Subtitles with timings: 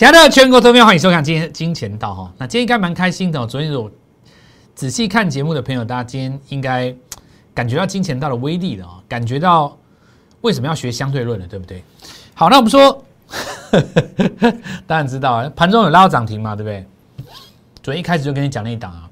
[0.00, 2.32] 亲爱的全国投票，欢迎收看今天金钱道哈。
[2.38, 3.46] 那今天应该蛮开心的。
[3.46, 3.90] 昨天有
[4.74, 6.96] 仔细看节目的朋友，大家今天应该
[7.52, 9.76] 感觉到金钱道的威力了啊，感觉到
[10.40, 11.84] 为什么要学相对论了，对不对？
[12.32, 13.04] 好，那我们说，
[14.88, 16.86] 当然知道啊，盘中有拉到涨停嘛，对不对？
[17.82, 19.06] 昨天一开始就跟你讲那一档啊。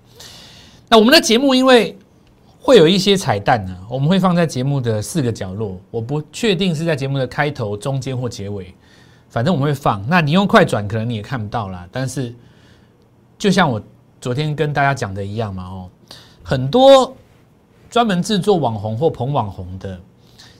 [0.89, 1.98] 那我们的节目因为
[2.59, 8.75] 会有一些彩蛋呢，我们会放在节目的四个角落，我不确定是在节目的开头、中间或结尾。
[9.28, 11.87] 反正我们会放，那你用快转可能你也看不到啦。
[11.92, 12.34] 但是，
[13.38, 13.80] 就像我
[14.20, 15.91] 昨天跟大家讲的一样嘛，哦，
[16.42, 17.14] 很多
[17.91, 20.01] 专门制作网红或捧网红的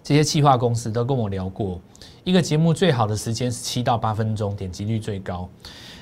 [0.02, 1.80] 这些企划公司都跟我聊过，
[2.24, 5.48] 一个节目最好的时间是七到八分钟，点击率最高。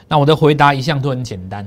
[0.09, 1.67] 那我的回答一向都很简单，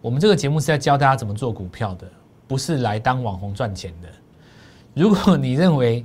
[0.00, 2.06] 我们这个节目是在教大家怎么做股票的，
[2.46, 4.08] 不是来当网红赚钱的。
[4.94, 6.04] 如果你认为，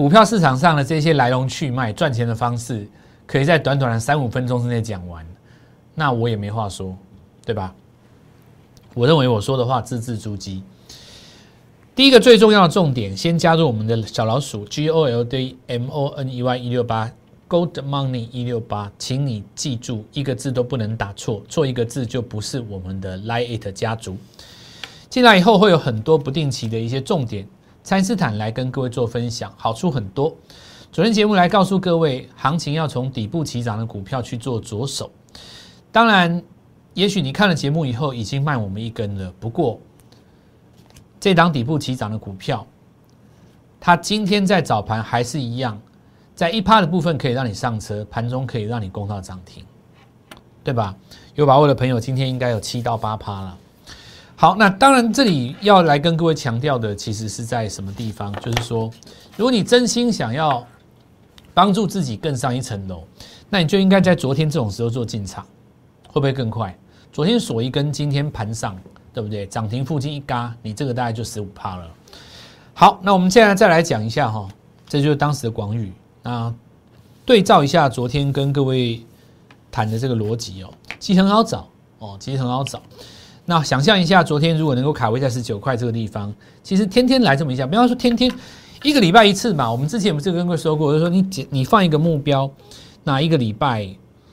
[0.00, 2.88] 股票市场上的这些来龙去脉、赚钱的方式，
[3.26, 5.22] 可以在短短的三五分钟之内讲完，
[5.94, 6.96] 那我也没话说，
[7.44, 7.74] 对吧？
[8.94, 10.62] 我认为我说的话字字珠玑。
[11.94, 17.12] 第一个最重要的重点，先加入我们的小老鼠 G O L D M O N E Y 一六八
[17.46, 24.16] Gold Money 一六八，请你记住一个字都不能打错，错一个字就不是我们的 Lie It 家族。
[25.10, 27.46] 进来以后会有很多不定期的一些重点。
[27.82, 30.34] 蔡斯坦来跟各位做分享，好处很多。
[30.92, 35.10] 昨天节目来告诉各位，行情要从底部起涨的股票去做着手。
[35.90, 36.42] 当然，
[36.94, 39.32] 也许你看了节目以后已经卖我们一根了。
[39.40, 39.80] 不过，
[41.18, 42.66] 这档底部起涨的股票，
[43.80, 45.80] 它今天在早盘还是一样，
[46.34, 49.64] 在一趴的部分可以让你上车，盘中可以让你攻到涨停，
[50.62, 50.94] 对吧？
[51.34, 53.58] 有把握的朋友，今天应该有七到八趴了。
[54.40, 58.32] 好，那当然，这里要来跟各位强调的，其实是在什么地方？
[58.40, 58.90] 就是说，
[59.36, 60.66] 如果你真心想要
[61.52, 63.04] 帮助自己更上一层楼，
[63.50, 65.46] 那你就应该在昨天这种时候做进场，
[66.08, 66.74] 会不会更快？
[67.12, 68.74] 昨天锁一根，今天盘上，
[69.12, 69.46] 对不对？
[69.46, 71.86] 涨停附近一嘎，你这个大概就十五趴了。
[72.72, 74.48] 好，那我们现在再来讲一下哈，
[74.88, 75.92] 这就是当时的广宇。
[76.22, 76.50] 那
[77.26, 79.04] 对照一下昨天跟各位
[79.70, 82.80] 谈的这个逻辑哦，其实很好找哦，其实很好找。
[83.46, 88.30] 那想象一下，昨天如果能够卡位在十九块这个地方，其实天天来这么一下，不要说天天
[88.84, 89.70] 一个礼拜一次嘛。
[89.70, 92.48] 我们之前不是跟各位说过，就是说你你放一个目标，
[93.02, 93.88] 那一个礼拜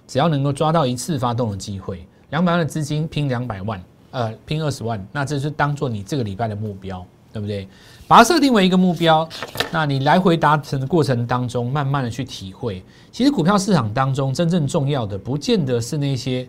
[0.06, 7.04] 只要能够抓到一次发动的机会，两百万的资金拼两百万，呃，拼二十万，那这是当做你这个礼拜的目标，
[7.34, 7.68] 对不对？
[8.08, 9.28] 把它设定为一个目标，
[9.72, 16.48] 那你来回达成的过程当中，慢慢的去体会，其实股票市场当中真正重要的，不见得是那些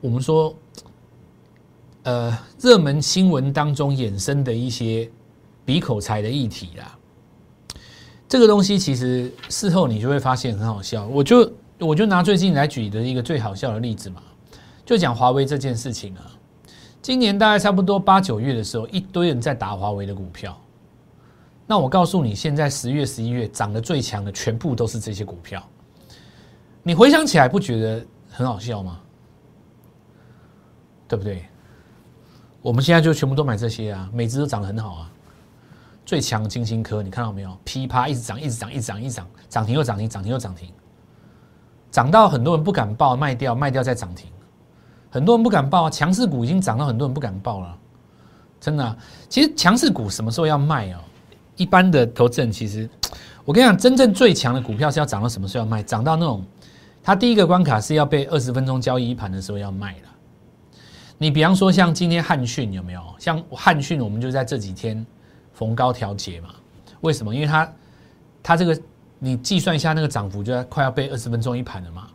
[0.00, 0.52] 我们说。
[2.04, 5.08] 呃，热门新闻当中衍生的一些
[5.64, 6.98] 比口才的议题啦，
[8.28, 11.06] 这个东西其实事后你就会发现很好笑。
[11.06, 14.20] 我就我就拿最近来举的一个最好笑的例子嘛，
[14.84, 16.26] 就讲华为这件事情啊。
[17.00, 20.58] 今年大概差不多八九月的时候，一堆人在打华为的股票。
[21.68, 25.62] 那我告诉你，现在十月、十一月涨得最强的，全部都是这些股票。
[26.82, 29.00] 你回想起来，不觉得很好笑吗？
[31.06, 31.44] 对不对？
[32.62, 35.10] 我们现在就全部都买这些啊，每只都涨得很好啊。
[36.06, 37.56] 最强金星科，你看到没有？
[37.64, 40.68] 噼啪一直涨，一直涨，一直涨，一涨，涨停又涨停，涨停又涨停，
[41.90, 44.30] 涨到很多人不敢报，卖掉，卖掉再涨停。
[45.10, 47.76] 很多人不敢报，强势股已经涨到很多人不敢报了。
[48.60, 48.96] 真的，
[49.28, 50.98] 其实强势股什么时候要卖哦？
[51.56, 52.88] 一般的投资人其实，
[53.44, 55.82] 我跟你讲，真正最强的股票是要涨到什么时候要卖？
[55.82, 56.44] 涨到那种，
[57.02, 60.08] 它第一个关卡是要被二十分钟交易一盘的时候要卖了。
[61.22, 63.00] 你比方说像今天汉讯有没有？
[63.16, 65.06] 像汉讯，我们就在这几天
[65.54, 66.48] 逢高调节嘛。
[67.00, 67.32] 为什么？
[67.32, 67.72] 因为它
[68.42, 68.76] 它这个
[69.20, 72.08] 你计算一下那个涨幅，就要快要被二十分钟一盘了嘛，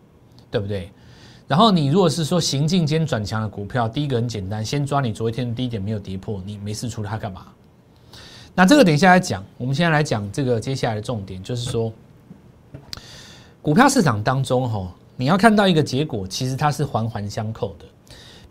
[0.51, 0.91] 对不对？
[1.47, 7.48] 然后你如果是说行进间转强的股票，第一个很简单，先抓你昨天的低点没有跌破，你没事出它干嘛？
[8.53, 11.94] 那这个等一下来讲，我们现在来讲这个接下来的重点，就是说
[13.62, 17.86] 股票市场当中哈，你要看到一个结果，其实它是环环相扣的。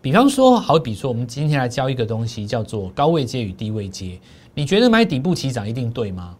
[0.01, 4.19] 比方说，好比说，我们今天来教一个东西，叫做高位接与低位接。
[4.53, 6.35] 你觉得买底部起涨一定对吗？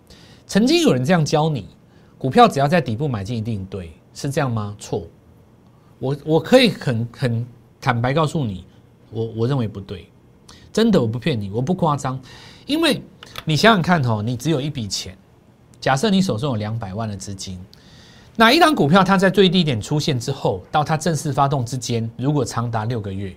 [0.45, 1.67] 曾经有人这样教你，
[2.17, 4.75] 股票只要在底部买进一定对，是这样吗？
[4.79, 5.05] 错。
[5.99, 7.45] 我我可以很很
[7.81, 8.63] 坦白告诉你，
[9.11, 10.07] 我我认为不对，
[10.71, 12.19] 真的我不骗你，我不夸张。
[12.67, 13.01] 因为
[13.43, 15.17] 你想想看哦，你只有一笔钱，
[15.81, 17.59] 假设你手中有两百万的资金。
[18.35, 23.35] 哪一档股票它在最低点出现之后，到它正式发动之间，如果长达六个月？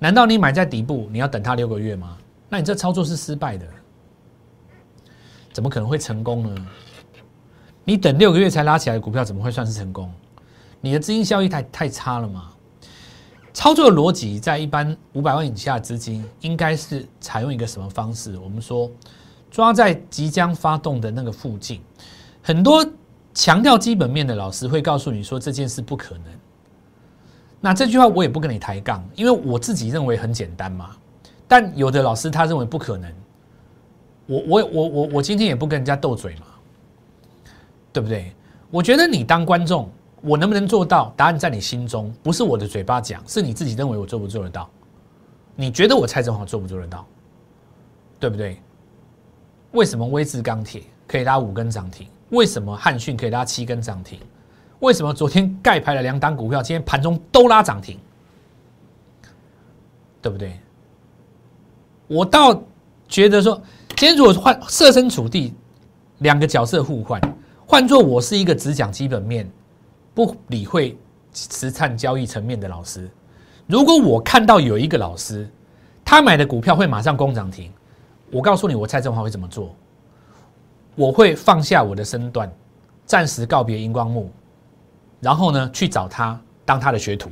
[0.00, 2.16] 难道你买在底部，你要等它六个月吗？
[2.48, 3.66] 那你这操作是失败的，
[5.52, 6.66] 怎么可能会成功呢？
[7.84, 10.12] 你等六个月才拉起来的股票，怎么会算是成功？
[10.80, 12.50] 你的资金效益太太差了嘛？
[13.52, 18.38] 操作的逻辑在一般五百万以下资金，应该是采用一个什么方式？
[18.38, 18.90] 我们说
[19.50, 21.82] 抓在即将发动的那个附近。
[22.42, 22.86] 很多
[23.34, 26.24] 强调基本面的老师会告诉你说这件事不可能。
[27.60, 30.90] 那这句话我也不跟你抬杠，因为我自己认为很简单嘛。
[31.46, 33.12] 但有的老师他认为不可能。
[34.26, 36.46] 我我我我我今天也不跟人家斗嘴嘛，
[37.92, 38.32] 对不对？
[38.70, 39.88] 我觉得你当观众。
[40.22, 41.14] 我能不能做到？
[41.16, 44.68] 答案在你心中，不是我的嘴巴讲，是你自己认为我做不做得到？
[45.56, 47.06] 你觉得我蔡振华做不做得到？
[48.18, 48.60] 对不对？
[49.72, 52.06] 为什么威智钢铁可以拉五根涨停？
[52.32, 54.20] 为什么汉讯可以拉七根涨停？
[54.80, 57.98] 为什么昨天盖牌的两档股票今天盘中都拉涨停？
[60.20, 60.58] 对不对？
[62.08, 62.62] 我倒
[63.08, 63.54] 觉得说，
[63.96, 65.54] 今天如果换设身处地，
[66.18, 67.20] 两个角色互换，
[67.66, 69.48] 换做我是一个只讲基本面。
[70.12, 70.98] 不理会
[71.32, 73.08] 实战交易层面的老师，
[73.66, 75.48] 如果我看到有一个老师，
[76.04, 77.72] 他买的股票会马上攻涨停，
[78.30, 79.74] 我告诉你，我蔡振华会怎么做？
[80.96, 82.50] 我会放下我的身段，
[83.06, 84.30] 暂时告别荧光幕，
[85.20, 87.30] 然后呢，去找他当他的学徒。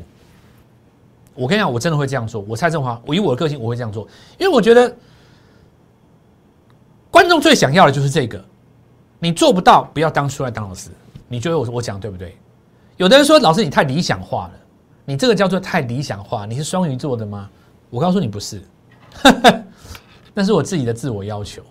[1.35, 2.45] 我跟你讲，我真的会这样做。
[2.49, 4.07] 我蔡振华，我以我的个性，我会这样做，
[4.39, 4.95] 因为我觉得
[7.11, 8.45] 观众最想要的就是这个。
[9.21, 10.91] 你做不到，不要当出来当老师。
[11.27, 12.37] 你觉得我我讲对不对？
[12.97, 14.53] 有的人说：“老师，你太理想化了，
[15.05, 16.45] 你这个叫做太理想化。
[16.47, 17.49] 你是双鱼座的吗？”
[17.91, 18.61] 我告诉你不是，
[20.35, 21.63] 那是我自己的自我要求。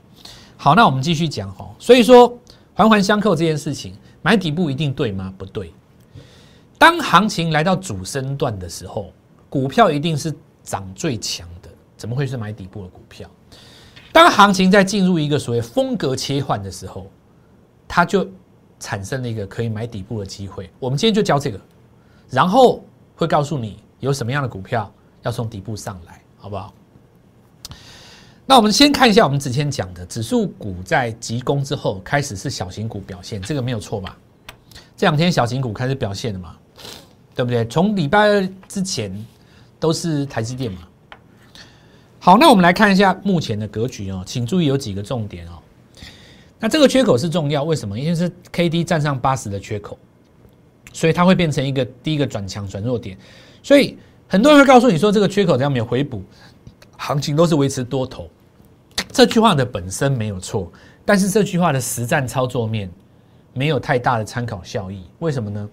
[0.56, 1.70] 好，那我们继续讲哈。
[1.80, 2.38] 所以说，
[2.74, 5.34] 环环相扣这件事情，买底部一定对吗？
[5.38, 5.74] 不对。
[6.78, 9.12] 当行情来到主升段的时候，
[9.50, 10.34] 股票一定是
[10.64, 13.30] 涨最强的，怎么会是买底部的股票？
[14.12, 17.08] 当行情在进入一个所谓风格切换的时候，
[17.88, 18.28] 它就。
[18.80, 21.60] 产生了一个可以买底部的机会，我们今天就教这个，
[22.30, 22.86] 然后
[23.16, 26.72] 会告诉你有什么样的股票要从底部上来，好不好？
[28.46, 34.16] 那我们先看一下我们之前讲的指数股在急攻之后开始是小型股表现，这个没有错吧？
[34.96, 36.56] 这两天小型股开始表现了嘛？
[37.38, 37.64] 对不对？
[37.68, 39.14] 从礼拜二之前
[39.80, 40.80] 都是台积电嘛。
[42.18, 45.52] 好，那我们来看一下目前的格局哦，请注意有几个重点哦。
[46.60, 47.98] 那这个缺口是重要，为什么？
[47.98, 50.00] 因为是 K D 站上八十的缺口，
[50.92, 53.16] 所以它会变成一个第一个转强转弱点。
[53.62, 56.24] 所以很多人会告诉你说，这个缺口只要没有回补，
[56.98, 58.28] 行情都是维持多头。
[59.12, 60.72] 这句话的本身没有错，
[61.06, 62.90] 但是这句话的实战操作面
[63.54, 65.04] 没有太大的参考效益。
[65.20, 65.70] 为什么呢？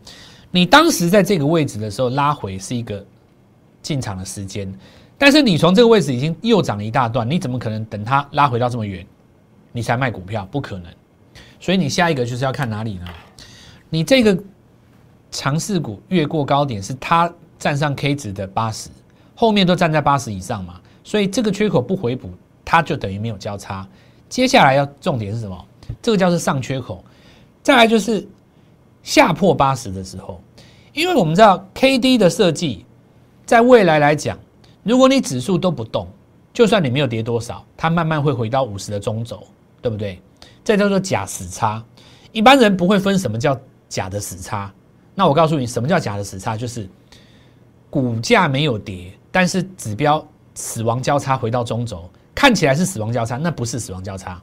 [0.55, 3.05] 你当时在这个位置的时候拉回是一个
[3.83, 4.73] 进场的时间，
[5.19, 9.05] 但是你从这个位置已经又涨了一大段，你怎么可能等它拉回到这么远？
[9.73, 10.87] 你才卖股票不可能，
[11.59, 13.07] 所以你下一个就是要看哪里呢？
[13.91, 14.39] 你这个
[15.33, 17.29] 强势股越过高点，是它
[17.59, 18.91] 站上 K 值的八十，
[19.35, 22.31] 后面都站在八十以上嘛，所以这个缺口不回补，
[22.65, 23.85] 它就等于没有交叉。
[24.29, 25.67] 接下来要重点是什么？
[26.01, 27.05] 这个叫做上缺口，
[27.61, 28.25] 再来就是
[29.05, 30.41] 下破八十的时候，
[30.93, 32.85] 因为我们知道 K D 的设计，
[33.47, 34.37] 在未来来讲，
[34.83, 36.09] 如果你指数都不动，
[36.53, 39.41] 就算你没有跌多少，它慢慢会回到五十的中轴。
[39.85, 40.19] 对不对？
[40.65, 41.85] 这叫做假死差。
[42.33, 43.55] 一般人不会分什么叫
[43.87, 44.73] 假的死差。
[45.15, 46.57] 那我告诉你，什么叫假的死差？
[46.57, 46.89] 就是
[47.91, 54.43] 股价没有跌，但是指标死亡交叉回到中轴，看起来是死亡交叉，那不是死亡交叉。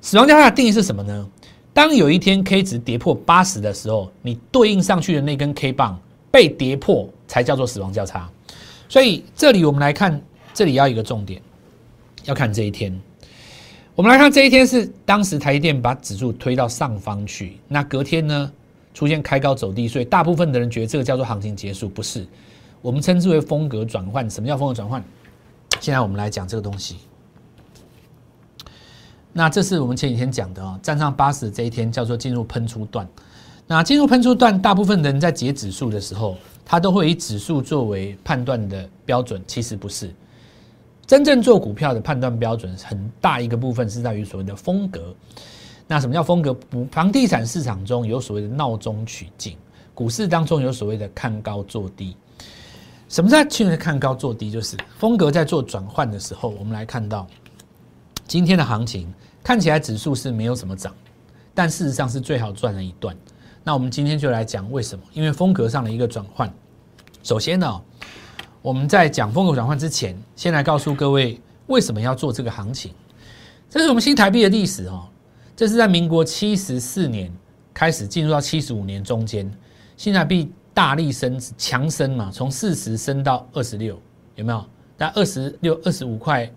[0.00, 1.28] 死亡交叉的定义是什么呢？
[1.74, 5.98] 当有一天 K 值跌破八十的时候，你对应上去的那根 K 棒
[6.30, 8.28] 被跌破，才叫做死亡交叉。
[8.88, 10.20] 所以这里我们来看，
[10.52, 11.40] 这里要一个重点，
[12.24, 12.98] 要看这一天。
[13.94, 18.52] 我们来看这一天是当时台积电把指数推到上方去，那隔天呢
[18.94, 22.26] 出现开高走低，所以大部分的人觉得这个叫做行情结束，不是？
[22.80, 24.28] 我们称之为风格转换。
[24.28, 25.02] 什么叫风格转换？
[25.80, 26.96] 现在我们来讲这个东西。
[29.32, 33.06] 那这是我们前几天讲的哦，站上八十这一天叫做进入喷出段。
[33.66, 40.12] 那进入喷出段，大部分人在解指数的时候，他都会以指数作为判断的标准，其实不是。
[41.06, 45.14] 真正做股票的判断标准很大一个部分是在于所谓的风格。
[45.86, 46.52] 那什么叫风格？
[46.52, 49.56] 不，房地产市场中有所谓的闹中取静，
[49.94, 52.16] 股市当中有所谓的看高做低。
[53.08, 54.50] 什么叫去年看高做低？
[54.50, 57.26] 就是风格在做转换的时候，我们来看到
[58.26, 59.12] 今天的行情
[59.42, 60.94] 看起来指数是没有什么涨，
[61.54, 63.16] 但事实上是最好赚了一段。
[63.64, 65.04] 那我们今天就来讲为什么？
[65.12, 66.52] 因为风格上的一个转换。
[67.22, 67.82] 首先呢。
[68.62, 72.94] 我们在讲风格转换之前，先来告诉各位为什么要做这个行情。
[73.68, 75.08] 这是我们新台币的历史哦，
[75.56, 77.28] 这是在民国七十四年
[77.74, 79.52] 开始进入到七十五年中间，
[79.96, 84.00] 新台币大力升值，强升嘛，从四十升到二十六，
[84.36, 84.64] 有没有？
[84.96, 86.48] 但二十六、二十五块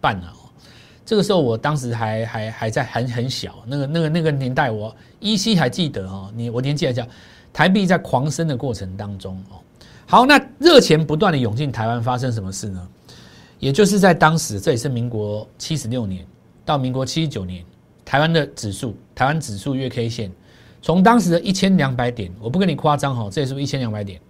[0.00, 0.32] 半了。
[1.08, 6.30] 这个时候我当时还还还在很很小，那个那个那个年代，我依稀还记得哦。
[6.36, 7.08] 你我年纪还小，
[7.50, 9.56] 台币在狂升的过程当中哦。
[10.04, 12.88] 好，那热钱不断的涌进台湾，发生什么事呢？
[13.58, 16.26] 也就是在当时，这也是民国七十六年
[16.62, 17.64] 到民国七十九年，
[18.04, 20.30] 台湾的指数，台湾指数月 K 线，
[20.82, 24.20] 从当时的一千两百点，我不跟你夸张哈，这也是一千两百点，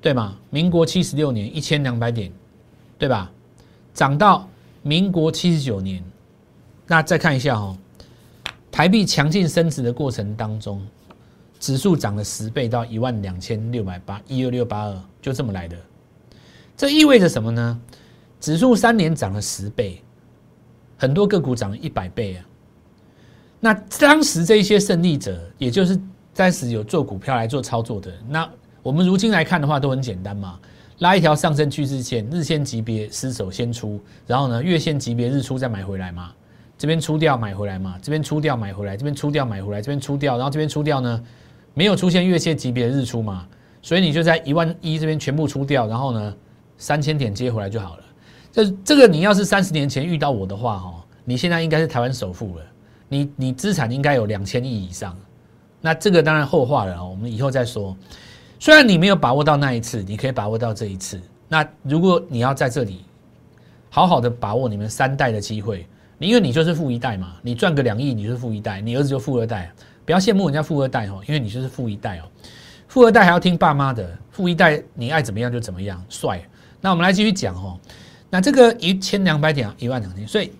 [0.00, 0.36] 对吗？
[0.48, 2.30] 民国七十六年一千两百点，
[3.00, 3.28] 对吧？
[3.92, 4.48] 涨到。
[4.82, 6.02] 民国七十九年，
[6.86, 7.76] 那再看一下哈，
[8.70, 10.86] 台币强劲升值的过程当中，
[11.58, 15.76] 指数涨了十倍到一万两千六百八一二六八二，就这么来的。
[16.76, 17.80] 这意味着什么呢？
[18.40, 20.02] 指数三年涨了十倍，
[20.96, 22.46] 很多个股涨了一百倍啊。
[23.60, 26.00] 那当时这一些胜利者，也就是
[26.34, 28.50] 当时有做股票来做操作的，那
[28.82, 30.58] 我们如今来看的话，都很简单嘛。
[31.00, 36.30] 拉一条上升趋势线，日线级别失守先出，然后呢，月线级别日出再买回来嘛，
[36.76, 41.22] 这边出掉买回来嘛，这边出掉买回来，这边出掉买回来，这边出掉，然后这边出掉呢，
[41.72, 43.46] 没有出现月线级别日出嘛，
[43.80, 46.34] 所以你就在一万一这边全部出掉，然后呢，
[46.76, 48.04] 三千点接回来就好了。
[48.52, 52.64] 这这个你要是三十年前遇到我的话，哈，你现在应该是台湾首富了，
[53.08, 55.16] 你你资产应该有两千亿以上，
[55.80, 57.96] 那这个当然后话了，我们以后再说。
[58.60, 61.18] 虽然你没有把握到那一次，你可以把握到这一次。
[61.48, 63.00] 那如果你要在这里
[63.88, 65.86] 好好的把握你们三代的机会，
[66.18, 69.72] 因为你就是富一代嘛，你赚个两亿，你就是富一代，你儿子就富二代。
[70.04, 72.24] 不要羡慕人家富二代哦，因为你就是富一代哦。
[72.86, 76.42] 富二代还要听爸妈的，富一代你爱怎么样就怎么样，帅。
[76.82, 77.80] 那我们来继续讲哦。
[78.28, 80.52] 那这个一千两百点，一万两千，所以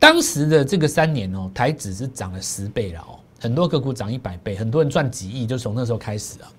[0.00, 6.50] 当时的这个三年哦，台指是涨了十倍了哦，很多个股涨一百倍，很多人赚几亿，就从那时候开始啊。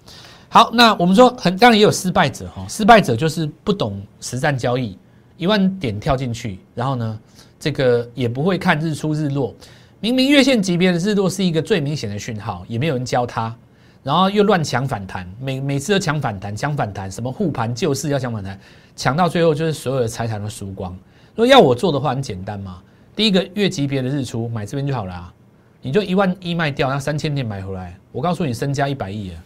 [0.53, 4.97] 好，那我们说很当然也有失败者哈，失败者就是不懂实战交易，
[5.37, 7.19] 一万点跳进去，然后呢，
[7.57, 9.55] 这个也不会看日出日落，
[10.01, 13.55] 明明月线级别的日落是一个最明显的讯号，也没有人教他，
[14.03, 18.59] 然后又乱抢反弹，每每次都抢反弹，抢反弹，什么护盘救市要抢反弹，
[18.93, 20.91] 抢到最后就是所有的财产都输光。
[21.33, 22.81] 如果要我做的话，很简单嘛，
[23.15, 25.33] 第一个月级别的日出买这边就好了，
[25.81, 29.37] 你就一万一卖掉，那三千点买回来，我告诉你身家一百亿了。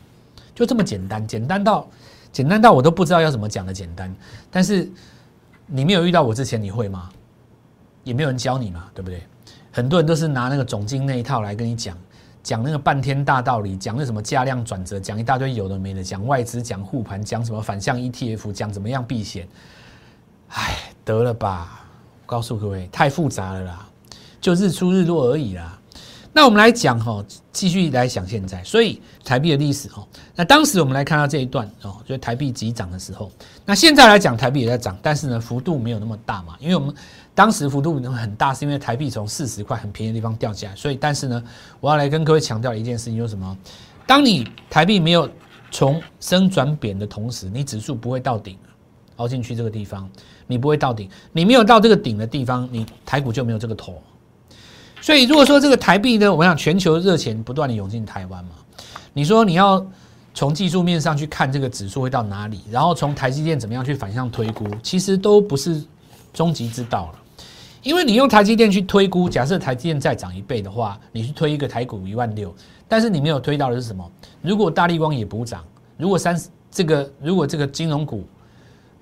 [0.55, 1.87] 就这么简单，简单到
[2.31, 4.11] 简单到我都不知道要怎么讲的简单。
[4.49, 4.89] 但是
[5.67, 7.09] 你没有遇到我之前，你会吗？
[8.03, 9.21] 也没有人教你嘛，对不对？
[9.71, 11.97] 很多人都是拿那个总经那一套来跟你讲，
[12.41, 19.47] 讲那个半天大道理，讲那什么价量转折，讲一大堆有的没的，讲外资，讲护盘，讲什么反向 ETF，讲怎么样避险。
[20.49, 21.81] 哎，得了吧！
[22.25, 23.87] 告诉各位，太复杂了啦，
[24.39, 25.77] 就日出日落而已啦。
[26.37, 27.23] 那我们来讲哈，
[27.53, 30.05] 继续来讲现在，所以台币的历史哈。
[30.35, 33.31] 那当时我们来看到这一段哦，就是台币急涨的时候。
[33.63, 36.57] 那现在来讲，台币也在涨，但是呢，幅度没有那么大嘛。
[36.59, 36.93] 因为我们
[37.33, 40.75] 当时幅度很大，是因为台币从四十块很便宜的地方掉下来。
[40.75, 41.41] 所以，但是呢，
[41.79, 43.57] 我要来跟各位强调一件事情，就是什么？
[44.05, 45.29] 当你台币没有
[45.71, 48.57] 从升转贬的同时，你指数不会到顶，
[49.15, 50.09] 凹进去这个地方，
[50.47, 51.09] 你不会到顶。
[51.31, 54.03] 你没有到这个顶的地方，你台股就没有这个头。
[55.05, 58.55] 所以，如果说这个台币呢，我想全球热钱不断的涌进台湾嘛，
[59.13, 59.85] 你说你要
[60.33, 65.79] 从技术面上去看这个指数会到哪里，然后从台积电怎么样去反向推估，其实都不是
[66.33, 67.19] 终极之道了。
[67.83, 72.51] 因为你用台积电去推估，假设台积电再涨一倍的话，你去推一个台股一万六，
[72.87, 74.11] 但是你没有推到的是什么？
[74.41, 75.63] 如果大力光也补涨，
[75.97, 76.35] 如果三
[76.71, 78.23] 这个如果这个金融股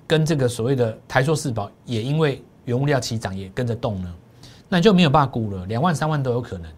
[0.06, 4.14] 跟这个所谓的台硕四宝也因为原物料齐涨也跟着动呢？
[4.68, 6.70] 那就没有办法估了，两万三万都有可能，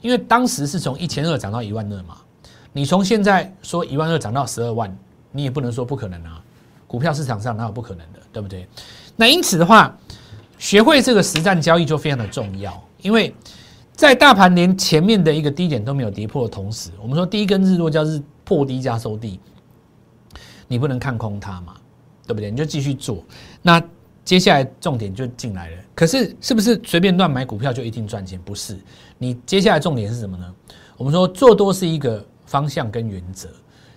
[0.00, 2.16] 因为当时是从一千二涨到一万二嘛。
[2.72, 4.96] 你从现在说一万二涨到十二万，
[5.30, 6.42] 你也不能说不可能啊。
[6.86, 8.66] 股票市场上哪有不可能的，对不对？
[9.16, 9.96] 那因此的话，
[10.58, 13.34] 学会这个实战交易就非常的重要，因为
[13.92, 19.40] 在大盘连前面的一个低点都没有跌破的同时，我们说第一根日落叫日破低加收低，
[20.66, 21.74] 你不能看空它嘛，
[22.26, 22.50] 对不对？
[22.50, 23.22] 你就继续做
[23.60, 23.82] 那。
[24.24, 28.40] 接下来重点就进来了，可是是不是随便乱买股票就一定赚钱？
[28.44, 28.76] 不是，
[29.16, 30.52] 你接下来重点是什么呢？
[30.96, 33.48] 我们说做多是一个方向跟原则，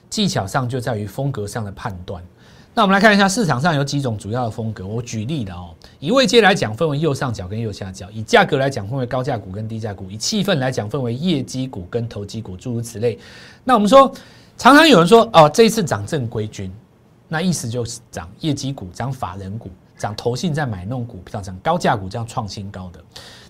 [0.09, 2.23] 技巧上就在于风格上的判断。
[2.73, 4.85] 那我们来看一下市场上有几种主要的风格。
[4.85, 13.17] 我举例的哦，以位阶来讲分为右上角跟右下角；以价格来讲分为高价股跟低价股；以气氛来讲分为业绩股跟投机股，诸如此类。
[13.63, 14.13] 那我们说，
[14.55, 16.71] 常常有人说哦，这一次涨正规军，
[17.27, 19.71] 那意思就是涨业绩股、涨法人股。
[19.97, 23.03] 涨投信在买弄股票，涨高价股这样创新高的。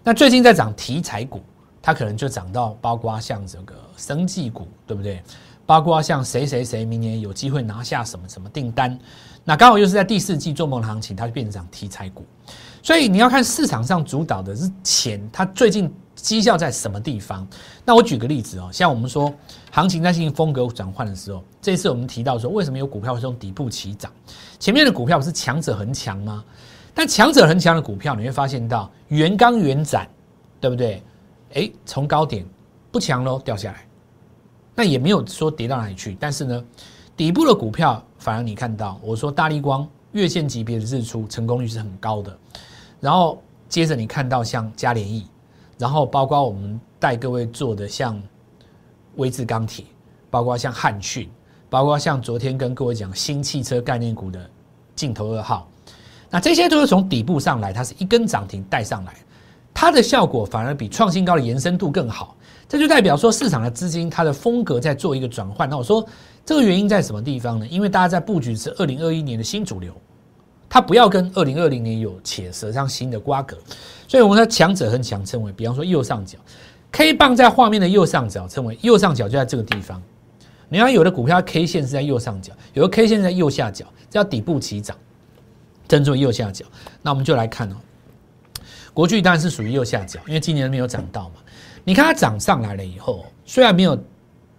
[0.03, 1.41] 那最近在涨题材股，
[1.81, 5.21] 它可能就涨到包括像这个生技股，对不对？
[5.65, 8.97] 包括像谁谁谁明年有机会拿下什么什么订单，
[9.43, 12.25] 那刚好又是在第四季做梦的行情，它就变成题材股。
[12.81, 15.93] 所以你要看市场上主导的是钱，它最近
[16.27, 17.47] 绩效在什么地方？
[17.85, 19.33] 那我举个例子哦，像我们说
[19.71, 24.11] 行情在进行风格转换的时候，这次我们提到说，为什么有股票是从底部起涨？
[24.59, 26.43] 前面的股票不是强者恒强吗？
[26.93, 30.05] 但强者恒强的股票，你会发现到原刚原展，
[30.59, 31.01] 对不对？
[31.53, 32.45] 哎，从高点
[32.91, 33.87] 不强喽，掉下来。
[34.75, 36.61] 那也没有说跌到哪里去，但是呢，
[37.15, 42.37] 底部的股票反而你看到，我说大力光月线级别的日出成功率是很高的，
[42.99, 45.25] 然后接着你看到像嘉联益，
[45.77, 48.21] 然后包括我们带各位做的像
[49.15, 49.85] 威智钢铁，
[50.29, 51.29] 包括像汉讯，
[51.69, 54.49] 包括像昨天跟各位讲新汽车概念股的
[54.95, 55.69] 镜头二号，
[56.29, 59.13] 那这些都是从底部上来，它是一根涨停带上来，
[59.73, 62.35] 它的效果反而比创新高的延伸度更好。
[62.69, 65.69] 这就代表说，市场的资金它的风格在做一个转换。
[65.69, 66.05] 那我说，
[66.45, 67.67] 这个原因在什么地方呢？
[67.67, 69.93] 因为大家在布局是二零二一年的新主流，
[70.69, 73.57] 它不要跟二零二零年有且舌上新的瓜葛。
[74.07, 76.37] 所以我们说强者很强，称为比方说右上角
[76.91, 80.01] K 棒在画面的右上角，称为右上角就在这个地方。
[80.69, 84.97] 你看有的股票 K 线是在右上角，有的 K 线在右下角，叫底部起涨，
[85.87, 86.65] 称作右下角。
[87.01, 87.75] 那我们就来看哦，
[88.93, 91.35] 国巨当然是属于右下角，因为今年没有涨到嘛。
[91.83, 93.97] 你看它涨上来了以后，虽然没有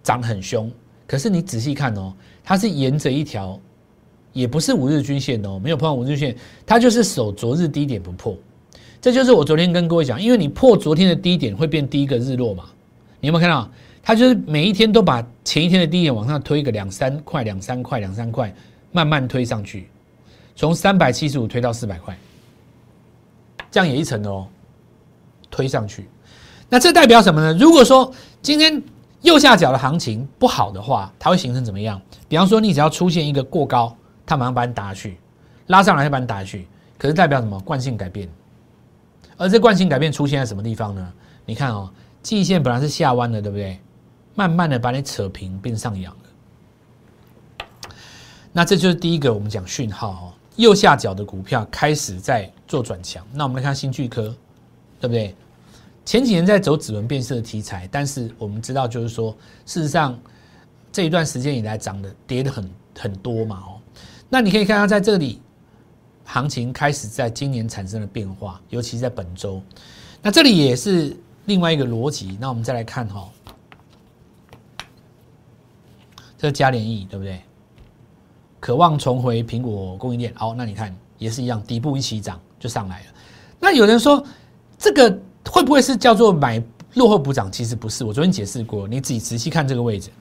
[0.01, 0.71] 涨很凶，
[1.07, 2.13] 可是你仔细看哦，
[2.43, 3.59] 它是沿着一条，
[4.33, 8.35] 也不是五日均线哦，没有碰到五日均线，它就是守昨日低点不破。
[9.01, 12.65] 这就是我昨天跟各位讲，因为你破昨天的低点会变第一个日落嘛。
[13.19, 13.69] 你有没有看到？
[14.01, 18.51] 它就是每一天都把前一天的低点往上推个两三块、两三块、两三块，
[18.91, 19.87] 慢慢推上去，
[20.55, 22.17] 从三百七十五推到四百块，
[23.69, 24.47] 这样也一层哦，
[25.51, 26.07] 推上去。
[26.69, 27.57] 那这代表什么呢？
[27.59, 28.11] 如果说
[28.41, 28.81] 今天
[29.21, 32.01] 右下角的行情不好的话，它会形成怎么样？
[32.27, 33.95] 比方说，你只要出现一个过高，
[34.29, 35.17] 它马上把你打下去，
[35.67, 36.67] 拉上来就把你打下去。
[36.99, 37.59] 可是代表什么？
[37.61, 38.29] 惯性改变。
[39.37, 41.13] 而这惯性改变出现在什么地方呢？
[41.47, 41.89] 你看哦，
[42.21, 43.79] 季线本来是下弯的，对不对？
[44.35, 47.65] 慢慢的把你扯平，变上扬了。
[48.53, 53.25] 那这就是第一个我们讲讯号哦，右下角的股票开始在做转强。
[53.33, 54.35] 那我们来看新巨科，
[54.99, 55.35] 对不对？
[56.05, 60.19] 前几年在走指纹变色的题材，但是我们知道，就是说，事实上
[60.91, 63.81] 这一段时间以来涨的跌的很很多嘛，哦，
[64.29, 65.41] 那你可以看到在这里
[66.25, 69.61] 行情开始在今年产生了变化，尤其在本周，
[70.21, 72.37] 那这里也是另外一个逻辑。
[72.39, 73.29] 那我们再来看哈，
[76.37, 77.39] 这是嘉联益对不对？
[78.59, 83.05] 渴望重回苹果供应链，好，那你看也是一样，底部一起涨就上来了。
[83.59, 84.23] 那有人说
[84.77, 85.19] 这个。
[85.49, 86.61] 会不会是叫做买
[86.93, 87.51] 落后补涨？
[87.51, 90.11] 其实不是，我昨天解释过，你自己仔细看这个位置，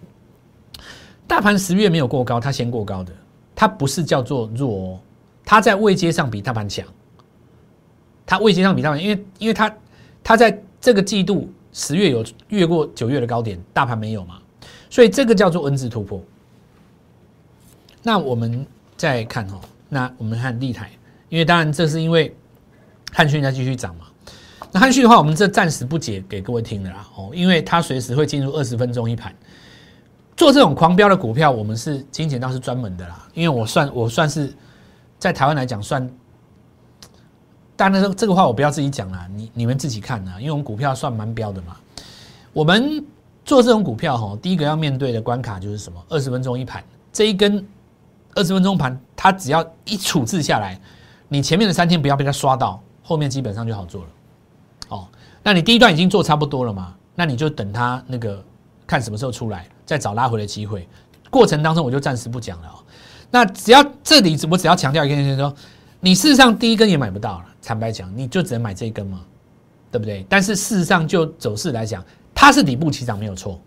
[1.28, 3.12] 大盘十月没有过高，它先过高的，
[3.54, 5.00] 它不是叫做弱，哦
[5.44, 6.84] 它在位阶上比大盘强，
[8.26, 9.76] 它位阶上比大盘，因为因为它
[10.24, 14.38] 它在这个季度十月有越过九月的高点，大盘没有嘛，
[14.90, 16.20] 所以这个叫做 N 字突破。
[18.02, 20.90] 那我们再看哦，那我们看立台，
[21.28, 22.34] 因为当然这是因为
[23.12, 24.06] 汉讯在继续涨嘛。
[24.70, 29.34] 那汉讯的话，我们这暂时不解给各位听的啦哦，因为它随时会进入二十分钟一盘。
[30.38, 34.54] 做这种狂飙的股票，我们是金钱道是专门的啦，因为我算我算是
[35.18, 36.08] 在台湾来讲算，
[37.74, 41.76] 当然这个话我不要自己讲啦，你你们自己看啦，因为我们股票算蛮标的嘛。
[42.52, 43.04] 我们
[43.44, 46.00] 做这种股票哈，第一个要面对的关卡就是什么？
[46.08, 47.66] 二十分钟一盘，这一根
[48.36, 50.80] 二十分钟盘，它只要一处置下来，
[51.26, 54.08] 你前面的三天不要被它刷到，后面基本上就好做了。
[54.90, 55.08] 哦，
[55.42, 56.94] 那你第一段已经做差不多了嘛？
[57.16, 58.40] 那你就等它那个
[58.86, 60.86] 看什么时候出来，再找拉回的机会。
[61.30, 62.68] 过程当中我就暂时不讲了。
[63.30, 65.54] 那只要这里我只要强调一件事，说
[66.00, 67.46] 你事实上第一根也买不到了。
[67.62, 69.20] 坦白讲，你就只能买这一根嘛，
[69.90, 70.26] 对不对？
[70.28, 73.58] 但是事实上就走势来讲，它是底部起涨没有错，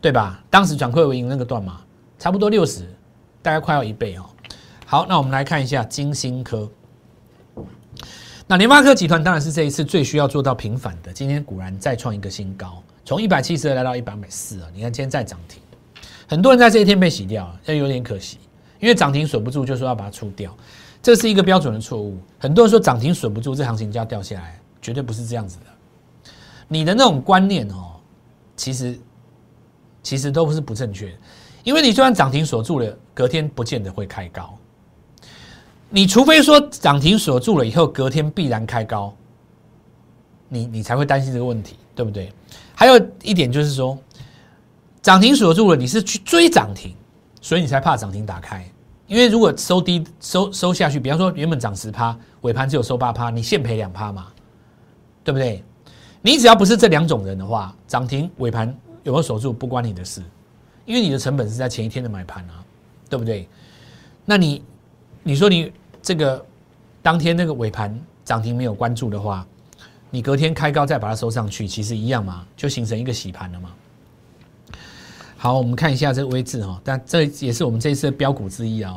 [0.00, 0.42] 对吧？
[0.50, 1.80] 当时转亏为盈那个段嘛，
[2.18, 2.86] 差不多六十，
[3.40, 4.24] 大概快要一倍哦。
[4.86, 6.70] 好，那我们来看一下金星科。
[8.46, 11.12] 那联发科集团当然是这一次最需要做到平反的。
[11.12, 14.68] 今天果然再创一个新高，从一百七十二来到一百四啊！
[14.74, 15.62] 你看今天再涨停，
[16.26, 18.38] 很多人在这一天被洗掉，这有点可惜。
[18.80, 20.54] 因为涨停锁不住，就说要把它出掉，
[21.00, 22.18] 这是一个标准的错误。
[22.36, 26.32] 很多人说涨停锁不住，这行情就要掉下来，绝对不是这样子的。
[26.66, 27.92] 你的那种观念哦，
[28.56, 28.98] 其实
[30.02, 31.16] 其实都不是不正确，
[31.62, 34.52] 因为你就算涨停锁住了，隔天不见得会开高。
[35.88, 39.14] 你除非说涨停锁住了以后，隔天必然开高，
[40.48, 41.76] 你你才会担心这个问题。
[41.96, 42.30] 对不对？
[42.78, 43.98] 还有一点就是说，
[45.00, 46.94] 涨停锁住了，你是去追涨停，
[47.40, 48.62] 所以你才怕涨停打开。
[49.06, 54.26] 因为如果收低收收下去，比方说原本涨十趴，尾盘只有收八趴，你现赔两趴嘛，
[55.24, 55.64] 对不对？
[56.20, 58.68] 你只要不是这两种人的话，涨停尾盘
[59.04, 60.22] 有没有守住不关你的事，
[60.84, 62.62] 因为你的成本是在前一天的买盘啊，
[63.08, 63.48] 对不对？
[64.24, 64.62] 那你
[65.22, 66.44] 你说你这个
[67.00, 69.46] 当天那个尾盘涨停没有关注的话，
[70.10, 73.72] 你隔天开高再把它收上去，其实一样嘛，就形成一个洗盘了嘛。
[75.36, 78.94] 好，我们看一下这个位置哈，但这也是我们这一次的标股之一啊。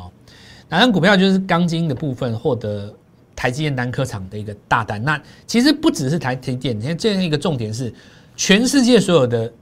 [0.68, 2.94] 哪张股票就是钢筋的部分获得
[3.36, 5.02] 台积电南科厂的一个大单？
[5.02, 7.92] 那其实不只是台积电，你看这样一个重点是，
[8.36, 9.52] 全世界所有的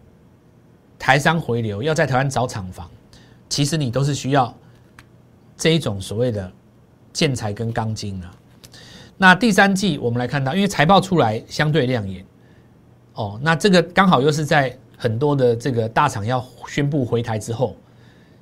[0.99, 2.89] 台商回流要在台湾找厂房，
[3.49, 4.55] 其实你都是需要
[5.57, 6.53] 这一种所谓的
[7.13, 8.33] 建材跟钢筋啊。
[9.19, 12.25] 那第三季我们来看到，因为财报出来相对亮眼
[13.13, 14.75] 哦，那这个刚好又是在。
[15.01, 17.77] 很多的这个大厂要宣布回台之后，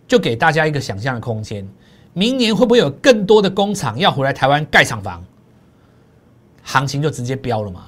[0.09, 1.69] 就给大家一个想象的空间。
[2.15, 5.23] 明年会不会有更多的工厂要回来台湾盖厂房？
[6.63, 7.85] 行情就直接飙了嘛，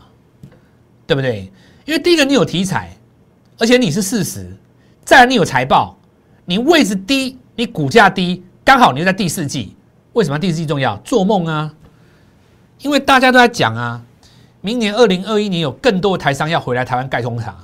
[1.07, 1.51] 对不对？
[1.87, 2.95] 因为第一个你有题材，
[3.57, 4.55] 而且你是事实，
[5.03, 5.97] 再来你有财报，
[6.45, 9.75] 你位置低，你股价低，刚好你就在第四季。
[10.13, 10.95] 为什么第四季重要？
[10.99, 11.75] 做梦啊！
[12.81, 14.01] 因为大家都在讲啊，
[14.61, 17.57] 明年二零二一年有更多的台商要回来台湾盖工厂。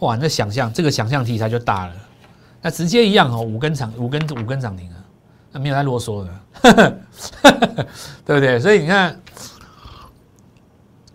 [0.00, 1.92] 哇，那想象这个想象题材就大了，
[2.60, 4.96] 那直接一样哦，五根涨五根五根涨停啊，
[5.52, 6.98] 那没有在啰嗦的，
[8.26, 8.58] 对不对？
[8.58, 9.20] 所以你看，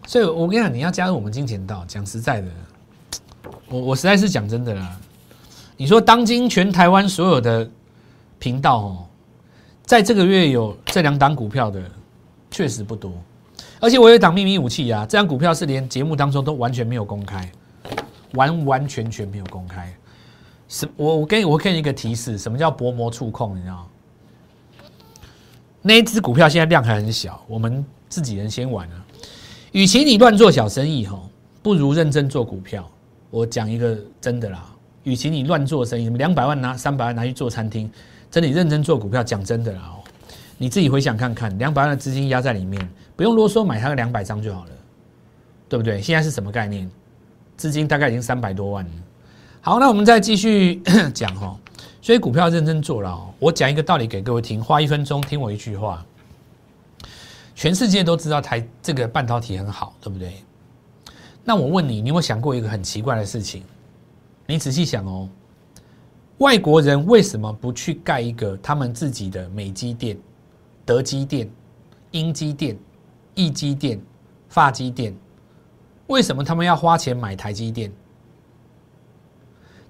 [0.06, 2.48] 所以我跟你讲，你要加入我们金钱道，讲实在的，
[3.67, 4.98] 我我实在是讲真的啦。
[5.76, 7.70] 你说当今全台湾所有的
[8.39, 9.06] 频道哦，
[9.86, 11.82] 在这个月有这两档股票的
[12.58, 13.12] 确实不多，
[13.80, 17.48] 而且我有一档秘密武器啊，这张股票是连节目当中都完全没有公开。
[18.34, 19.96] 完完全全没有公开，
[20.67, 23.56] 什我我给我给你一个提示，什么叫薄膜触控？
[23.56, 23.88] 你知道？
[25.82, 29.06] 那一只股票现在量还很小，我们自己人先玩啊。
[29.72, 31.17] 与其你乱做小生意哈，
[31.63, 32.89] 不如认真做股票。
[33.30, 37.89] 我讲一个真的啦，与其你乱做生意，两百万拿三百万拿去做餐厅，
[38.30, 39.96] 真的认真做股票，讲真的啦，
[40.58, 44.72] 你自己回想看看，两百万的资金压在里面，不用啰嗦，买它个两百张就好了，
[45.70, 46.02] 对不对？
[46.02, 46.89] 现在是什么概念？
[47.56, 48.91] 资金大概已经三百多万了。
[49.62, 50.82] 好，那我们再继续
[51.13, 51.58] 讲哈。
[52.02, 53.20] 所以股票认真做了。
[53.38, 56.06] 我讲一个道理给各位听，花一分钟听我一句话。
[57.54, 60.34] 全世界都知道台这个半导体很好，对不对？
[61.43, 63.63] 那我问你，你有没有想过一个很奇怪的事情？
[64.46, 65.28] 你仔细想哦，
[66.38, 70.17] 外国人为什么不去盖一个他们自己的美积店、
[70.88, 71.50] 德基电、
[72.12, 72.78] 英基电、
[73.36, 74.02] 意基电、
[74.47, 75.13] 发基电？
[76.08, 77.91] 为什么他们要花钱买台积电？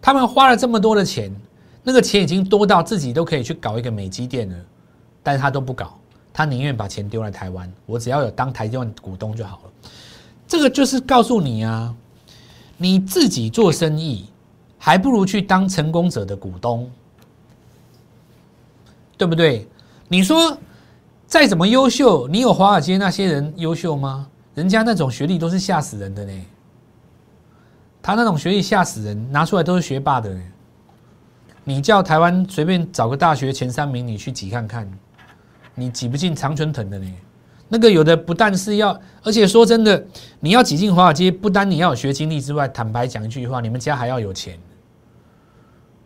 [0.02, 1.32] 他们花了这么多的钱，
[1.84, 4.56] 那个钱已经多到自己都可以去搞一个美积电了，
[5.22, 6.00] 但是他都不搞，
[6.34, 9.72] 他宁愿把钱丢在台湾，我只要有当台积电股东就好了。
[10.48, 11.96] 这个就是告诉你啊，
[12.76, 14.26] 你自己做生意，
[14.80, 16.90] 还不如去当成功者的股东，
[19.16, 19.68] 对不对？
[20.08, 20.58] 你说
[21.28, 24.26] 再怎么优秀，你有华尔街那些人优秀吗？
[24.56, 26.46] 人家那种学历都是吓死人的呢，
[28.02, 30.34] 他那种学历吓死人，拿出来都是学霸的。
[31.66, 34.90] 你叫台湾随便找个大学前三名，你去挤看看，
[35.76, 37.14] 你挤不进常春藤的呢。
[37.68, 40.02] 那个有的不但是要，而且说真的，
[40.40, 44.58] 你要挤进华尔街，不单你要有学经历之外，坦白讲一句话，你们家还要有钱。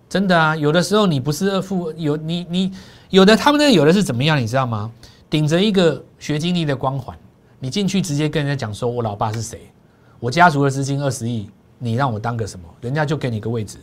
[0.09, 2.71] 真的啊，有的时候你不是二富，有你你
[3.11, 4.91] 有的他们那有的是怎么样，你知道吗？
[5.31, 7.17] 顶着一个学经历的光环。
[7.57, 9.61] 你进去直接跟人家讲说，我老爸是谁？
[10.19, 12.65] 我家族的资金二十亿，你让我当个什么？
[12.81, 13.77] 人家就给你个位置。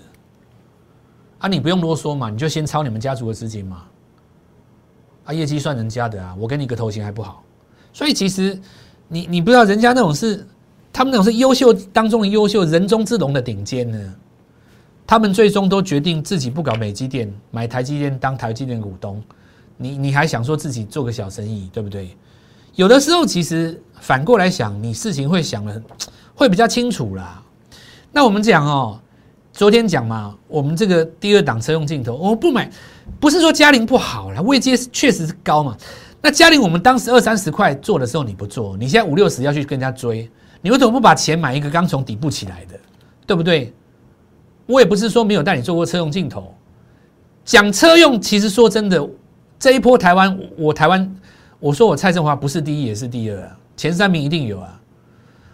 [1.38, 3.84] 啊，你不用啰嗦嘛，你就先抄你们家族的资金嘛。
[5.24, 7.42] 啊，业绩算人家的啊，我给你个头衔还不好。
[7.92, 8.60] 所以其实
[9.08, 10.46] 你你不知道，人家那种是
[10.92, 14.14] 他们那种是优秀当中的优秀，人中之龙的顶尖呢。
[15.06, 19.22] 他们最终都决定自己不搞美积电，买台积电当台积电股东。
[19.78, 22.14] 你你还想说自己做个小生意，对不对？
[22.74, 25.82] 有的时候，其实反过来想，你事情会想的
[26.36, 27.42] 会比较清楚啦。
[28.12, 29.00] 那我们讲哦，
[29.52, 32.70] 昨天讲嘛，我们这个第二档车用镜头，我不买，
[33.18, 35.76] 不是说嘉陵不好了，位阶确实是高嘛。
[36.20, 42.78] 那嘉陵我们当时二三十块做的时候你不做，你现在五六十要去跟人家追，你为什么不把钱买一个刚从底部起来的，
[43.26, 43.72] 对不对？
[44.66, 46.54] 我也不是说没有带你做过车用镜头，
[47.44, 49.08] 讲车用，其实说真的，
[49.58, 51.16] 这一波台湾，我台湾。
[51.60, 54.80] 我说我蔡振华不是第一也是第二啊，前三名一定有啊。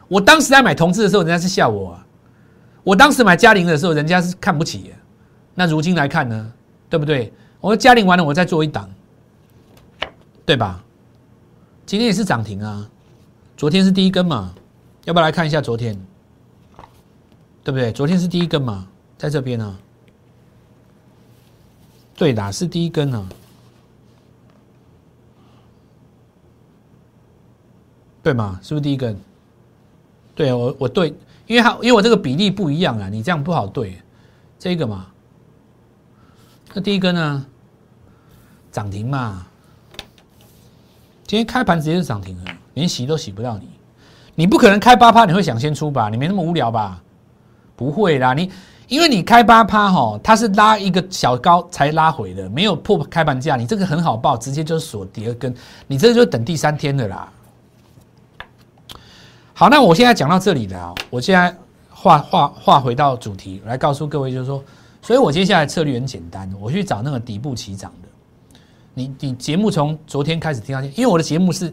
[0.06, 2.06] 我当时在买同志的时候，人家是笑我啊；
[2.82, 4.92] 我当时买嘉玲的时候，人家是看不起。
[5.54, 6.52] 那如今来看呢，
[6.90, 7.32] 对不对？
[7.58, 8.86] 我嘉玲完了，我再做一档，
[10.44, 10.84] 对吧？
[11.86, 12.86] 今天也是涨停啊，
[13.56, 14.54] 昨天是第一根嘛，
[15.04, 15.98] 要不要来看一下昨天？
[17.62, 17.90] 对不对？
[17.92, 18.86] 昨天是第一根嘛，
[19.16, 19.78] 在这边呢。
[22.14, 23.26] 对的，是第一根呢。
[28.24, 28.58] 对吗？
[28.62, 29.16] 是不是第一根？
[30.34, 31.14] 对我我对，
[31.46, 34.00] 因为它因为我这个比例不一样啊，你这样不好对。
[34.58, 35.06] 这个嘛，
[36.72, 37.46] 那第一根呢？
[38.72, 39.46] 涨停嘛。
[41.26, 43.68] 今天开盘直接是涨停了，连洗都洗不到你。
[44.34, 46.08] 你不可能开八趴，你会想先出吧？
[46.08, 47.02] 你没那么无聊吧？
[47.76, 48.50] 不会啦，你
[48.88, 55.54] 因为你开八趴哈，它是拉一个小高才拉回的，没有破开盘价，你这个很好报，直接就是锁第二根，
[55.86, 57.30] 你这个就等第三天的啦。
[59.56, 60.94] 好，那我现在讲到这里了啊！
[61.10, 61.56] 我现在
[61.88, 64.60] 画画画回到主题，来告诉各位，就是说，
[65.00, 68.08] 所以我接下来策略很简单，我去找那个底部起涨的。
[68.94, 71.72] 你你节目从昨天开始听到，因为我的节目是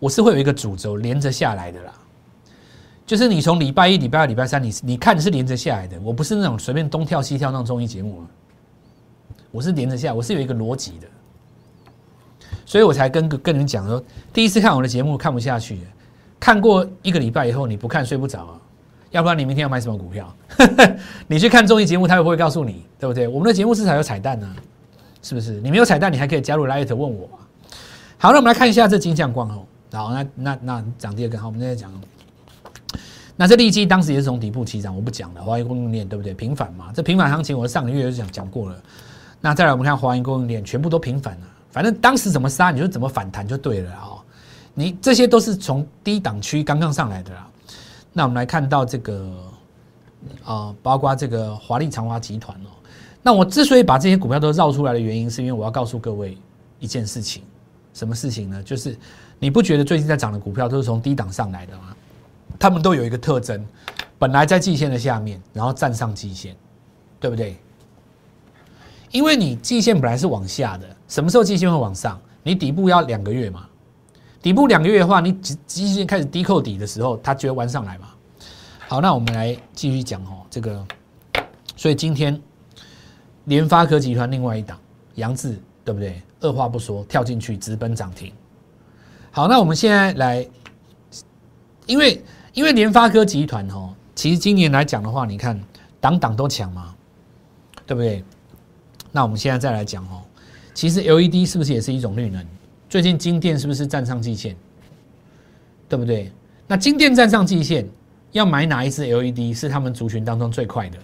[0.00, 1.92] 我是会有一个主轴连着下来的啦，
[3.06, 8.24] 就是你从礼拜一、礼拜二、礼拜三，你你看是连着下来的，我不是那种随便东跳西跳那种综艺节目
[9.52, 11.06] 我是连着下，我是有一个逻辑的，
[12.64, 15.78] 所以我才跟跟人讲说，第一次看我的节目看不下去。
[16.38, 18.60] 看过一个礼拜以后，你不看睡不着啊？
[19.10, 20.34] 要不然你明天要买什么股票？
[21.26, 22.84] 你去看综艺节目，他会不会告诉你？
[22.98, 23.26] 对不对？
[23.26, 24.46] 我们的节目至少有彩蛋呢，
[25.22, 25.60] 是不是？
[25.60, 27.28] 你没有彩蛋，你还可以加入 Light 问我。
[28.18, 29.64] 好，那我们来看一下这金相光哦。
[29.92, 31.90] 好，那那那涨第二个，好，我们再讲。
[33.36, 35.42] 那这利基当时也是从底部起涨，我不讲了。
[35.42, 36.34] 华谊供应链对不对？
[36.34, 38.76] 平反嘛，这平反行情，我上个月就讲讲过了。
[39.40, 41.46] 那再来我们看华谊供应链，全部都平反了。
[41.70, 44.16] 反正当时怎么杀，你就怎么反弹就对了啊。
[44.78, 47.48] 你这些都是从低档区刚刚上来的啦。
[48.12, 49.32] 那我们来看到这个
[50.44, 52.68] 啊，包括这个华丽长华集团哦。
[53.22, 56.36] 那我之所以把这些股票都绕出来的原因，是因为我要告诉各位
[56.78, 57.42] 一件事情，
[57.94, 58.62] 什么事情呢？
[58.62, 58.94] 就是
[59.38, 61.96] 你不觉得最近在涨的股票都是从低档上来的吗？
[62.58, 63.66] 他们都有一个特征，
[64.18, 66.54] 本来在季线的下面，然后站上季线，
[67.18, 67.56] 对不对？
[69.10, 72.20] 因为你季线本来是往下的，什么时候季线会往上？
[72.42, 73.66] 你底部要两个月嘛。
[74.46, 78.10] 底部两个月的话，你机机线开始低扣底的时候，它就会弯上来嘛。
[78.86, 80.86] 好，那我们来继续讲哦，这个，
[81.74, 82.40] 所以今天
[83.46, 84.78] 联发科集团另外一档
[85.16, 86.22] 杨志，对不对？
[86.38, 88.32] 二话不说跳进去直奔涨停。
[89.32, 90.46] 好，那我们现在来，
[91.86, 95.60] 因为因为联发科集团哦，其实今年来讲的话，你看
[96.00, 96.94] 档档都抢嘛，
[97.84, 98.22] 对不对？
[99.10, 100.22] 那我们现在再来讲哦，
[100.72, 102.46] 其实 LED 是不是也是一种绿能？
[102.96, 104.56] 最近金店是不是站上季线？
[105.86, 106.32] 对不对？
[106.66, 107.86] 那金店站上季线，
[108.32, 110.96] 要买哪一支 LED 是他们族群当中最快的？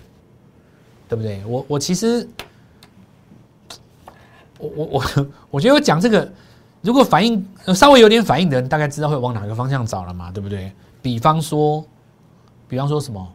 [1.07, 1.45] 对不对？
[1.45, 2.27] 我我其实，
[4.57, 6.33] 我我我 我觉得我讲这个，
[6.81, 10.33] 如果反应稍微有点反应的人，大概知道会往哪个方向找了嘛？
[10.33, 10.73] 对不对？
[11.03, 11.85] 比方说，
[12.69, 13.33] 比方说什么？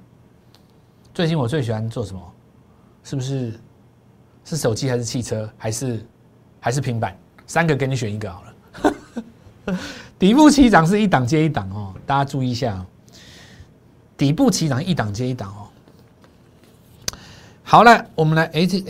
[1.14, 2.34] 最近我最喜欢做什么？
[3.04, 3.54] 是不是
[4.46, 6.04] 是手机还是汽车还是
[6.60, 7.16] 还是平板？
[7.46, 8.47] 三个给你选一个好了，
[10.18, 12.84] 底部起涨是一档接一档哦，大家注意一下，
[14.18, 15.68] 底部起涨一档接一档哦。
[17.64, 18.84] 好了，我们来哎这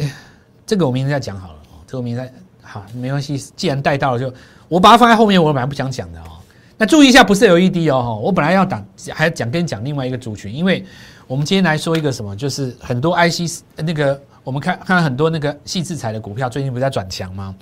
[0.65, 4.31] 这个我明天再讲好了哦，这个明天再好没关系，既然带到了就
[4.67, 6.37] 我把它放在后面，我本来不想讲的哦。
[6.77, 10.85] 那注意一下，不是 LED 哦，我本来要讲还讲跟你讲另外一个族群，因为
[11.25, 17.55] 我们今天来说一个什么，就是很多 IC 那个我们看看很多那个细制材的股票最近不是在转强吗？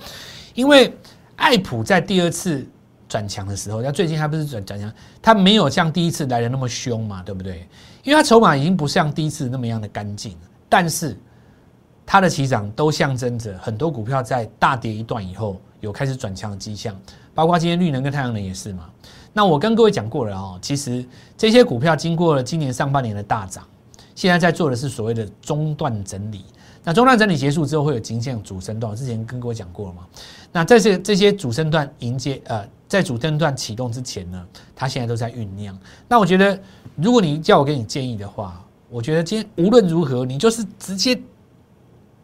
[0.53, 0.93] 因为
[1.37, 2.67] 爱普在第二次
[3.07, 4.91] 转强的时候，那最近它不是转转强，
[5.21, 7.67] 它没有像第一次来的那么凶嘛，对不对？
[8.03, 10.35] 因为它筹码已经不像第一次那么样的干净，
[10.69, 11.17] 但是
[12.05, 16.95] 它的起涨都象征着很多股票在大跌一段以后有开始转强的迹象，
[17.33, 18.89] 包括今天绿能跟太阳能也是嘛。
[19.33, 21.05] 那我跟各位讲过了哦，其实
[21.37, 23.67] 这些股票经过了今年上半年的大涨，
[24.15, 26.45] 现在在做的是所谓的中段整理。
[26.83, 30.05] 那中段整理结束之后，会有金线主升段，之前跟各位讲过了嘛？
[30.51, 34.45] 那在这这些主升段迎接呃，在主升段启动之前呢，
[34.75, 35.77] 它现在都在酝酿。
[36.07, 36.59] 那我觉得，
[36.95, 41.15] 如果你叫我给你建议的话，我觉得今天无论如何，你就是直接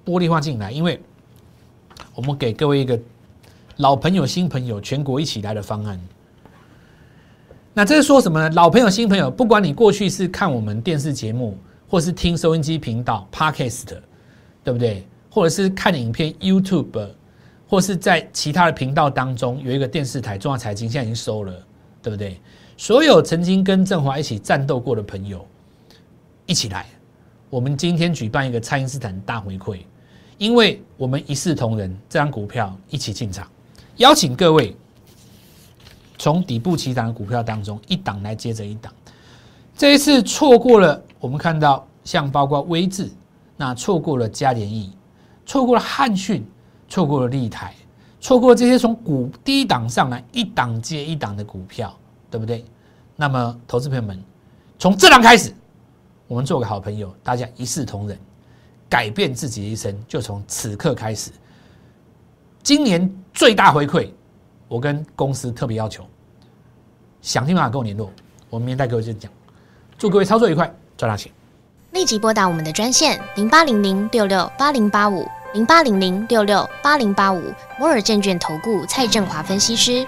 [0.05, 1.01] 玻璃化进来，因为
[2.13, 2.99] 我们给各位一个
[3.77, 5.99] 老朋友、新朋友全国一起来的方案。
[7.73, 8.49] 那这是说什么呢？
[8.55, 13.97] 老朋友、新朋友，不管你过去是看我们电视节目，或是听收音机频道、Podcast。
[14.63, 15.03] 对不对？
[15.27, 17.09] 或者是看影片 YouTube，
[17.71, 21.53] 或是在其他的频道当中有一个电视台中央财经，现在已经收了，
[22.03, 22.37] 对不对？
[22.75, 25.47] 所有曾经跟振华一起战斗过的朋友，
[26.45, 26.85] 一起来。
[27.49, 29.79] 我们今天举办一个蔡英斯坦大回馈，
[30.37, 33.47] 因为我们一视同仁，这张股票一起进场，
[33.95, 34.75] 邀请各位
[36.17, 38.91] 从底部起涨的股票当中一档来接着一档。
[39.77, 43.09] 这一次错过了，我们看到像包括威智，
[43.55, 44.91] 那错过了嘉联益，
[45.45, 46.45] 错过了汉讯，
[46.91, 47.73] 错过了立台，
[48.19, 51.97] 错过这些从股低档上来一档接一档的股票，
[52.29, 52.65] 对不对？
[53.15, 54.21] 那么，投资朋友们，
[54.77, 55.55] 从这档开始。
[56.27, 58.19] 我们做个好朋友，大家一视同仁，
[58.89, 61.31] 改变自己的一生，就从此刻开始。
[62.61, 64.09] 今年最大回馈，
[64.67, 66.05] 我跟公司特别要求，
[67.21, 68.11] 想尽办法跟我联络，
[68.49, 69.31] 我明天带各位去讲。
[69.97, 71.31] 祝各位操作愉快，赚大钱！
[71.93, 80.07] 立即拨打我们的专线零八零零六六八零八五零八零零六六八零八五摩尔证券投顾蔡振华分析师。